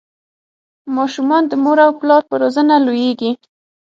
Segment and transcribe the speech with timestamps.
[0.95, 3.31] ماشومان د مور او پلار په روزنه لویږي.